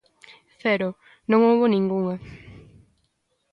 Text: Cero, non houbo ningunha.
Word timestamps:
Cero, 0.61 0.89
non 1.29 1.39
houbo 1.47 1.65
ningunha. 1.73 2.15